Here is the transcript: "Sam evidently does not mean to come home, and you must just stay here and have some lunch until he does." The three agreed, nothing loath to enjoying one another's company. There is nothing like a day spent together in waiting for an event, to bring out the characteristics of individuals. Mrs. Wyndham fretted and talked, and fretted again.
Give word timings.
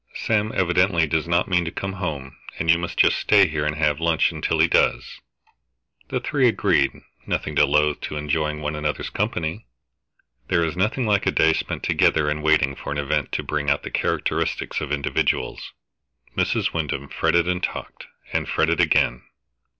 "Sam 0.15 0.51
evidently 0.55 1.05
does 1.05 1.27
not 1.27 1.47
mean 1.47 1.63
to 1.63 1.69
come 1.69 1.93
home, 1.93 2.35
and 2.57 2.71
you 2.71 2.79
must 2.79 2.97
just 2.97 3.19
stay 3.19 3.47
here 3.47 3.65
and 3.67 3.75
have 3.75 3.97
some 3.97 4.05
lunch 4.07 4.31
until 4.31 4.57
he 4.57 4.67
does." 4.67 5.19
The 6.07 6.19
three 6.19 6.47
agreed, 6.47 7.01
nothing 7.27 7.53
loath 7.53 8.01
to 8.01 8.17
enjoying 8.17 8.61
one 8.61 8.75
another's 8.75 9.11
company. 9.11 9.67
There 10.47 10.65
is 10.65 10.75
nothing 10.75 11.05
like 11.05 11.27
a 11.27 11.31
day 11.31 11.53
spent 11.53 11.83
together 11.83 12.31
in 12.31 12.41
waiting 12.41 12.73
for 12.73 12.91
an 12.91 12.97
event, 12.97 13.31
to 13.33 13.43
bring 13.43 13.69
out 13.69 13.83
the 13.83 13.91
characteristics 13.91 14.81
of 14.81 14.91
individuals. 14.91 15.71
Mrs. 16.35 16.73
Wyndham 16.73 17.07
fretted 17.07 17.47
and 17.47 17.61
talked, 17.61 18.07
and 18.33 18.49
fretted 18.49 18.81
again. 18.81 19.21